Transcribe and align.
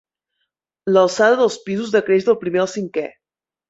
L'alçada 0.95 1.39
dels 1.43 1.59
pisos 1.69 1.95
decreix 1.99 2.29
del 2.31 2.43
primer 2.45 2.67
al 2.67 2.75
cinquè. 2.77 3.09